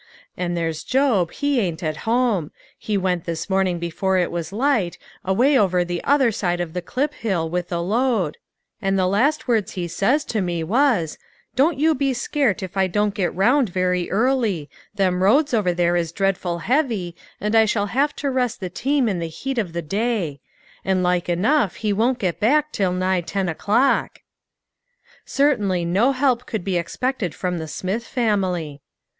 [0.35, 4.97] And there's Job, he ain't at home; he went this morning before it was light,
[5.23, 8.39] away over the other side of the clip hill with a load,
[8.81, 11.19] and the last words he says to me was:
[11.55, 15.95] 'Don't you be scairt if I don't get round very early; them roads over there
[15.95, 19.71] is dreadful heavy, and I shall have to rest the team in the heat of
[19.71, 20.39] the day,'
[20.83, 24.21] and like enough he won't get back till nigh ten o'clock."
[25.25, 28.81] Certainly no help could be expected from the Smith family.